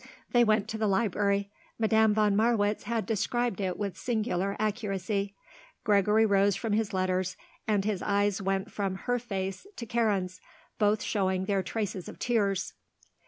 They 0.31 0.43
went 0.43 0.67
to 0.69 0.79
the 0.79 0.87
library. 0.87 1.51
Madame 1.77 2.15
von 2.15 2.35
Marwitz 2.35 2.85
had 2.85 3.05
described 3.05 3.61
it 3.61 3.77
with 3.77 3.95
singular 3.99 4.55
accuracy. 4.57 5.35
Gregory 5.83 6.25
rose 6.25 6.55
from 6.55 6.73
his 6.73 6.91
letters 6.91 7.37
and 7.67 7.85
his 7.85 8.01
eyes 8.01 8.41
went 8.41 8.71
from 8.71 8.95
her 9.05 9.19
face 9.19 9.67
to 9.75 9.85
Karen's, 9.85 10.41
both 10.79 11.03
showing 11.03 11.45
their 11.45 11.61
traces 11.61 12.09
of 12.09 12.17
tears. 12.17 12.73